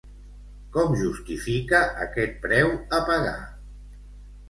Com 0.77 0.95
justifica 1.01 1.83
aquest 2.07 2.35
preu 2.49 2.75
a 3.01 3.07
pagar? 3.15 3.39